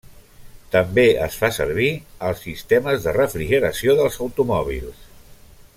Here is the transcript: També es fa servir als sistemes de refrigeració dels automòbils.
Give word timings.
També 0.75 1.03
es 1.25 1.35
fa 1.41 1.49
servir 1.57 1.91
als 2.29 2.41
sistemes 2.47 3.05
de 3.05 3.13
refrigeració 3.19 3.99
dels 4.01 4.19
automòbils. 4.29 5.05